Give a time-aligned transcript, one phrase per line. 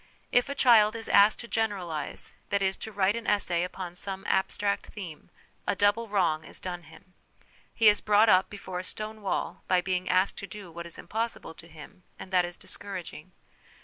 [0.31, 4.25] If a child is asked to generalise, that is, to write an essay upon some
[4.27, 5.29] abstract theme,
[5.67, 7.13] a double wrong is done him.
[7.71, 10.97] He is brought up before a stone wall by being asked to do what is
[10.97, 13.33] impossible to him, and that is discouraging.